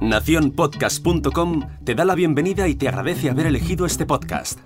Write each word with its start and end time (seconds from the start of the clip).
Naciónpodcast.com 0.00 1.62
te 1.84 1.94
da 1.94 2.04
la 2.04 2.14
bienvenida 2.14 2.68
y 2.68 2.74
te 2.74 2.88
agradece 2.88 3.30
haber 3.30 3.46
elegido 3.46 3.86
este 3.86 4.04
podcast. 4.04 4.58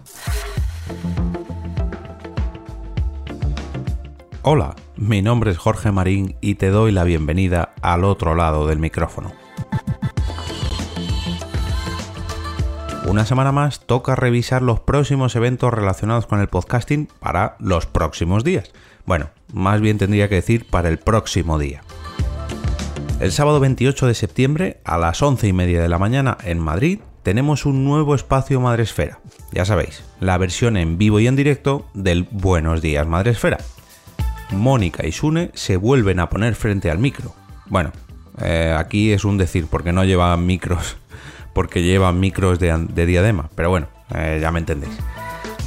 Hola, 4.43 4.74
mi 4.96 5.22
nombre 5.22 5.51
es 5.51 5.59
Jorge 5.59 5.93
Marín 5.93 6.37
y 6.40 6.56
te 6.56 6.71
doy 6.71 6.90
la 6.90 7.04
bienvenida 7.04 7.74
al 7.82 8.04
otro 8.04 8.35
lado 8.35 8.66
del 8.66 8.79
micrófono. 8.79 9.32
Una 13.07 13.25
semana 13.25 13.52
más 13.52 13.80
toca 13.80 14.16
revisar 14.16 14.62
los 14.62 14.80
próximos 14.80 15.36
eventos 15.36 15.73
relacionados 15.73 16.27
con 16.27 16.41
el 16.41 16.48
podcasting 16.48 17.09
para 17.20 17.57
los 17.59 17.86
próximos 17.86 18.45
días. 18.45 18.73
Bueno, 19.07 19.30
más 19.52 19.80
bien 19.80 19.98
tendría 19.98 20.29
que 20.29 20.36
decir 20.36 20.66
para 20.68 20.89
el 20.89 20.98
próximo 20.98 21.59
día. 21.59 21.82
El 23.21 23.32
sábado 23.32 23.59
28 23.59 24.07
de 24.07 24.14
septiembre 24.14 24.80
a 24.84 24.97
las 24.97 25.20
11 25.20 25.48
y 25.48 25.52
media 25.52 25.83
de 25.83 25.88
la 25.88 25.98
mañana 25.98 26.38
en 26.45 26.61
Madrid 26.61 27.01
tenemos 27.25 27.66
un 27.66 27.84
nuevo 27.84 28.15
espacio 28.15 28.61
Madresfera. 28.61 29.19
Ya 29.51 29.65
sabéis, 29.65 30.05
la 30.20 30.38
versión 30.38 30.77
en 30.77 30.98
vivo 30.98 31.19
y 31.19 31.27
en 31.27 31.34
directo 31.34 31.89
del 31.95 32.28
Buenos 32.30 32.80
Días 32.80 33.09
Madresfera. 33.09 33.59
Mónica 34.52 35.05
y 35.05 35.11
Sune 35.11 35.51
se 35.55 35.77
vuelven 35.77 36.20
a 36.20 36.28
poner 36.28 36.55
frente 36.55 36.92
al 36.92 36.98
micro. 36.98 37.34
Bueno, 37.66 37.91
eh, 38.41 38.73
aquí 38.78 39.11
es 39.11 39.25
un 39.25 39.37
decir 39.37 39.66
porque 39.69 39.92
no 39.92 40.05
llevan 40.05 40.47
micros 40.47 40.97
porque 41.55 41.83
llevan 41.83 42.20
micros 42.20 42.61
de, 42.61 43.05
diadema, 43.05 43.50
pero 43.56 43.69
bueno, 43.69 43.89
eh, 44.14 44.39
ya 44.41 44.53
me 44.53 44.61
entendéis. 44.61 44.97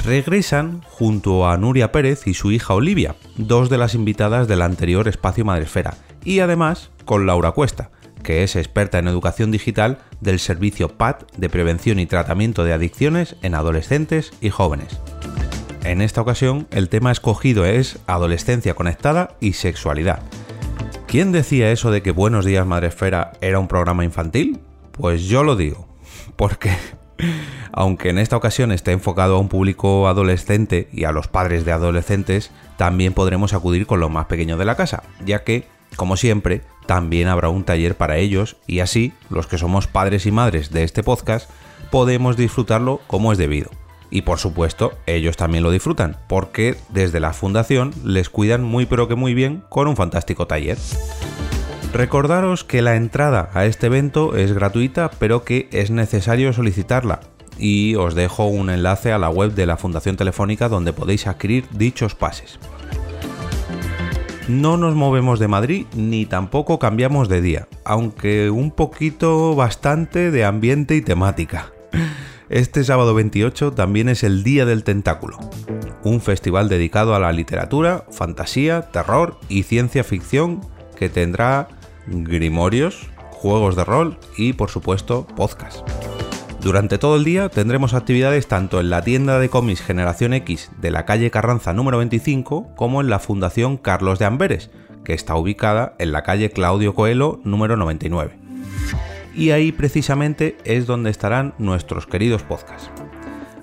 Regresan 0.03 0.81
junto 0.81 1.47
a 1.47 1.57
Nuria 1.57 1.91
Pérez 1.91 2.25
y 2.25 2.33
su 2.33 2.51
hija 2.51 2.73
Olivia, 2.73 3.15
dos 3.37 3.69
de 3.69 3.77
las 3.77 3.93
invitadas 3.93 4.47
del 4.47 4.63
anterior 4.63 5.07
espacio 5.07 5.45
Madresfera, 5.45 5.93
y 6.23 6.39
además 6.39 6.89
con 7.05 7.27
Laura 7.27 7.51
Cuesta, 7.51 7.91
que 8.23 8.43
es 8.43 8.55
experta 8.55 8.97
en 8.97 9.07
educación 9.07 9.51
digital 9.51 9.99
del 10.19 10.39
servicio 10.39 10.97
PAT 10.97 11.31
de 11.37 11.49
prevención 11.49 11.99
y 11.99 12.07
tratamiento 12.07 12.63
de 12.63 12.73
adicciones 12.73 13.35
en 13.43 13.53
adolescentes 13.53 14.33
y 14.41 14.49
jóvenes. 14.49 14.99
En 15.83 16.01
esta 16.01 16.21
ocasión 16.21 16.67
el 16.71 16.89
tema 16.89 17.11
escogido 17.11 17.65
es 17.65 17.99
adolescencia 18.07 18.73
conectada 18.73 19.35
y 19.39 19.53
sexualidad. 19.53 20.23
¿Quién 21.07 21.31
decía 21.31 21.71
eso 21.71 21.91
de 21.91 22.01
que 22.01 22.11
Buenos 22.11 22.45
días 22.45 22.65
Madresfera 22.65 23.33
era 23.39 23.59
un 23.59 23.67
programa 23.67 24.03
infantil? 24.03 24.61
Pues 24.93 25.23
yo 25.25 25.43
lo 25.43 25.55
digo, 25.55 25.87
porque 26.37 26.71
aunque 27.71 28.09
en 28.09 28.17
esta 28.17 28.37
ocasión 28.37 28.71
esté 28.71 28.91
enfocado 28.91 29.35
a 29.35 29.39
un 29.39 29.49
público 29.49 30.07
adolescente 30.07 30.87
y 30.91 31.05
a 31.05 31.11
los 31.11 31.27
padres 31.27 31.65
de 31.65 31.71
adolescentes, 31.71 32.51
también 32.77 33.13
podremos 33.13 33.53
acudir 33.53 33.85
con 33.85 33.99
los 33.99 34.11
más 34.11 34.25
pequeños 34.25 34.59
de 34.59 34.65
la 34.65 34.75
casa, 34.75 35.03
ya 35.25 35.43
que, 35.43 35.67
como 35.95 36.17
siempre, 36.17 36.61
también 36.85 37.27
habrá 37.27 37.49
un 37.49 37.63
taller 37.63 37.95
para 37.95 38.17
ellos 38.17 38.57
y 38.67 38.79
así 38.79 39.13
los 39.29 39.47
que 39.47 39.57
somos 39.57 39.87
padres 39.87 40.25
y 40.25 40.31
madres 40.31 40.71
de 40.71 40.83
este 40.83 41.03
podcast 41.03 41.49
podemos 41.89 42.37
disfrutarlo 42.37 43.01
como 43.07 43.31
es 43.31 43.37
debido. 43.37 43.69
Y 44.09 44.23
por 44.23 44.39
supuesto, 44.39 44.93
ellos 45.05 45.37
también 45.37 45.63
lo 45.63 45.71
disfrutan, 45.71 46.17
porque 46.27 46.75
desde 46.89 47.21
la 47.21 47.31
fundación 47.31 47.93
les 48.03 48.29
cuidan 48.29 48.61
muy 48.61 48.85
pero 48.85 49.07
que 49.07 49.15
muy 49.15 49.33
bien 49.33 49.63
con 49.69 49.87
un 49.87 49.95
fantástico 49.95 50.47
taller. 50.47 50.77
Recordaros 51.93 52.63
que 52.63 52.81
la 52.81 52.95
entrada 52.95 53.49
a 53.53 53.65
este 53.65 53.87
evento 53.87 54.37
es 54.37 54.53
gratuita, 54.53 55.11
pero 55.19 55.43
que 55.43 55.67
es 55.73 55.91
necesario 55.91 56.53
solicitarla. 56.53 57.19
Y 57.57 57.95
os 57.95 58.15
dejo 58.15 58.45
un 58.45 58.69
enlace 58.69 59.11
a 59.11 59.17
la 59.17 59.29
web 59.29 59.53
de 59.53 59.65
la 59.65 59.75
Fundación 59.75 60.15
Telefónica 60.15 60.69
donde 60.69 60.93
podéis 60.93 61.27
adquirir 61.27 61.65
dichos 61.71 62.15
pases. 62.15 62.59
No 64.47 64.77
nos 64.77 64.95
movemos 64.95 65.39
de 65.39 65.49
Madrid 65.49 65.85
ni 65.93 66.25
tampoco 66.25 66.79
cambiamos 66.79 67.27
de 67.27 67.41
día, 67.41 67.67
aunque 67.83 68.49
un 68.49 68.71
poquito 68.71 69.55
bastante 69.55 70.31
de 70.31 70.45
ambiente 70.45 70.95
y 70.95 71.01
temática. 71.01 71.71
Este 72.49 72.83
sábado 72.83 73.13
28 73.13 73.73
también 73.73 74.09
es 74.09 74.23
el 74.23 74.43
Día 74.43 74.65
del 74.65 74.83
Tentáculo, 74.83 75.37
un 76.03 76.19
festival 76.21 76.67
dedicado 76.67 77.15
a 77.15 77.19
la 77.19 77.31
literatura, 77.31 78.05
fantasía, 78.11 78.89
terror 78.91 79.37
y 79.47 79.63
ciencia 79.63 80.03
ficción 80.03 80.61
que 80.97 81.07
tendrá 81.07 81.69
grimorios, 82.07 83.09
juegos 83.31 83.75
de 83.75 83.83
rol 83.83 84.17
y 84.37 84.53
por 84.53 84.69
supuesto 84.69 85.27
podcast. 85.35 85.79
Durante 86.61 86.99
todo 86.99 87.15
el 87.15 87.23
día 87.23 87.49
tendremos 87.49 87.95
actividades 87.95 88.47
tanto 88.47 88.79
en 88.79 88.91
la 88.91 89.01
tienda 89.01 89.39
de 89.39 89.49
cómics 89.49 89.81
Generación 89.81 90.33
X 90.33 90.69
de 90.79 90.91
la 90.91 91.05
calle 91.05 91.31
Carranza 91.31 91.73
número 91.73 91.97
25 91.97 92.75
como 92.75 93.01
en 93.01 93.09
la 93.09 93.17
Fundación 93.17 93.77
Carlos 93.77 94.19
de 94.19 94.25
Amberes, 94.25 94.69
que 95.03 95.13
está 95.13 95.35
ubicada 95.35 95.95
en 95.97 96.11
la 96.11 96.21
calle 96.21 96.51
Claudio 96.51 96.93
Coelho 96.93 97.39
número 97.43 97.77
99. 97.77 98.37
Y 99.33 99.51
ahí 99.51 99.71
precisamente 99.71 100.57
es 100.63 100.85
donde 100.85 101.09
estarán 101.09 101.55
nuestros 101.57 102.05
queridos 102.05 102.43
podcasts. 102.43 102.91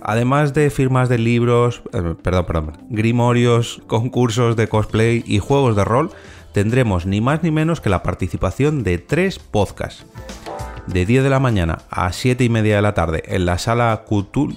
Además 0.00 0.54
de 0.54 0.70
firmas 0.70 1.08
de 1.08 1.18
libros, 1.18 1.82
eh, 1.92 2.14
perdón, 2.22 2.46
perdón, 2.46 2.72
grimorios, 2.88 3.82
concursos 3.86 4.56
de 4.56 4.66
cosplay 4.66 5.22
y 5.26 5.38
juegos 5.38 5.76
de 5.76 5.84
rol, 5.84 6.10
tendremos 6.52 7.06
ni 7.06 7.20
más 7.20 7.42
ni 7.42 7.50
menos 7.50 7.80
que 7.80 7.90
la 7.90 8.02
participación 8.02 8.82
de 8.82 8.98
tres 8.98 9.38
podcasts. 9.38 10.06
De 10.86 11.04
10 11.04 11.24
de 11.24 11.30
la 11.30 11.40
mañana 11.40 11.78
a 11.90 12.12
7 12.12 12.42
y 12.44 12.48
media 12.48 12.76
de 12.76 12.82
la 12.82 12.94
tarde 12.94 13.22
en 13.26 13.44
la 13.44 13.58
sala 13.58 14.04
Kutul, 14.06 14.56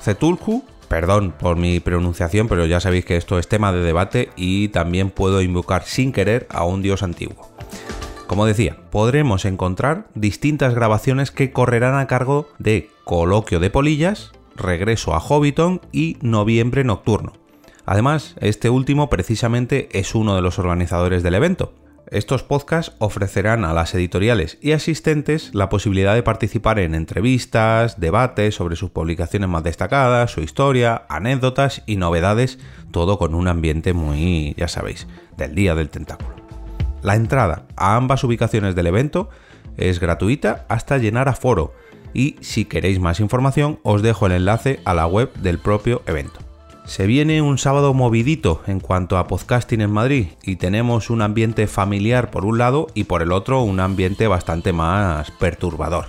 Cetulku, 0.00 0.64
perdón 0.88 1.32
por 1.38 1.56
mi 1.56 1.80
pronunciación, 1.80 2.48
pero 2.48 2.66
ya 2.66 2.80
sabéis 2.80 3.04
que 3.04 3.16
esto 3.16 3.38
es 3.38 3.48
tema 3.48 3.72
de 3.72 3.82
debate 3.82 4.30
y 4.36 4.68
también 4.68 5.10
puedo 5.10 5.42
invocar 5.42 5.84
sin 5.84 6.12
querer 6.12 6.46
a 6.50 6.64
un 6.64 6.82
dios 6.82 7.02
antiguo. 7.02 7.50
Como 8.26 8.46
decía, 8.46 8.76
podremos 8.90 9.44
encontrar 9.44 10.06
distintas 10.14 10.74
grabaciones 10.74 11.32
que 11.32 11.50
correrán 11.50 11.98
a 11.98 12.06
cargo 12.06 12.48
de 12.58 12.88
Coloquio 13.04 13.58
de 13.58 13.70
Polillas, 13.70 14.30
Regreso 14.54 15.14
a 15.14 15.20
Hobbiton 15.20 15.80
y 15.90 16.16
Noviembre 16.20 16.84
Nocturno. 16.84 17.32
Además, 17.90 18.36
este 18.40 18.70
último 18.70 19.10
precisamente 19.10 19.88
es 19.90 20.14
uno 20.14 20.36
de 20.36 20.42
los 20.42 20.60
organizadores 20.60 21.24
del 21.24 21.34
evento. 21.34 21.74
Estos 22.08 22.44
podcasts 22.44 22.94
ofrecerán 23.00 23.64
a 23.64 23.72
las 23.72 23.92
editoriales 23.96 24.58
y 24.60 24.70
asistentes 24.70 25.50
la 25.54 25.68
posibilidad 25.68 26.14
de 26.14 26.22
participar 26.22 26.78
en 26.78 26.94
entrevistas, 26.94 27.98
debates 27.98 28.54
sobre 28.54 28.76
sus 28.76 28.90
publicaciones 28.90 29.48
más 29.48 29.64
destacadas, 29.64 30.30
su 30.30 30.40
historia, 30.40 31.02
anécdotas 31.08 31.82
y 31.84 31.96
novedades, 31.96 32.60
todo 32.92 33.18
con 33.18 33.34
un 33.34 33.48
ambiente 33.48 33.92
muy, 33.92 34.54
ya 34.56 34.68
sabéis, 34.68 35.08
del 35.36 35.56
Día 35.56 35.74
del 35.74 35.90
Tentáculo. 35.90 36.36
La 37.02 37.16
entrada 37.16 37.64
a 37.74 37.96
ambas 37.96 38.22
ubicaciones 38.22 38.76
del 38.76 38.86
evento 38.86 39.30
es 39.76 39.98
gratuita 39.98 40.64
hasta 40.68 40.98
llenar 40.98 41.28
a 41.28 41.34
foro 41.34 41.74
y 42.14 42.36
si 42.40 42.66
queréis 42.66 43.00
más 43.00 43.18
información 43.18 43.80
os 43.82 44.00
dejo 44.00 44.26
el 44.26 44.32
enlace 44.32 44.78
a 44.84 44.94
la 44.94 45.08
web 45.08 45.32
del 45.40 45.58
propio 45.58 46.02
evento. 46.06 46.49
Se 46.84 47.06
viene 47.06 47.40
un 47.40 47.58
sábado 47.58 47.94
movidito 47.94 48.62
en 48.66 48.80
cuanto 48.80 49.16
a 49.16 49.26
podcasting 49.26 49.80
en 49.80 49.90
Madrid 49.90 50.28
y 50.42 50.56
tenemos 50.56 51.08
un 51.10 51.22
ambiente 51.22 51.66
familiar 51.66 52.30
por 52.30 52.44
un 52.44 52.58
lado 52.58 52.88
y 52.94 53.04
por 53.04 53.22
el 53.22 53.32
otro 53.32 53.62
un 53.62 53.80
ambiente 53.80 54.26
bastante 54.26 54.72
más 54.72 55.30
perturbador. 55.30 56.06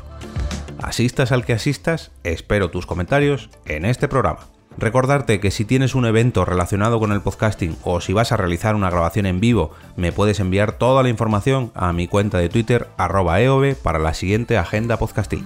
Asistas 0.82 1.32
al 1.32 1.46
que 1.46 1.54
asistas, 1.54 2.12
espero 2.24 2.72
tus 2.72 2.88
comentarios 2.88 3.50
en 3.66 3.86
este 3.86 4.08
programa. 4.08 4.40
Recordarte 4.78 5.40
que 5.40 5.52
si 5.52 5.66
tienes 5.66 5.96
un 5.96 6.06
evento 6.06 6.46
relacionado 6.46 7.00
con 7.00 7.12
el 7.12 7.22
podcasting 7.22 7.76
o 7.84 8.02
si 8.02 8.14
vas 8.14 8.32
a 8.32 8.38
realizar 8.38 8.76
una 8.76 8.90
grabación 8.90 9.26
en 9.26 9.40
vivo, 9.40 9.72
me 9.96 10.12
puedes 10.12 10.40
enviar 10.40 10.72
toda 10.72 11.04
la 11.04 11.10
información 11.10 11.72
a 11.76 11.94
mi 11.94 12.08
cuenta 12.08 12.38
de 12.38 12.50
Twitter 12.50 12.88
arroba 12.98 13.42
eove 13.42 13.76
para 13.76 14.00
la 14.00 14.14
siguiente 14.14 14.58
agenda 14.58 14.98
podcasting. 14.98 15.46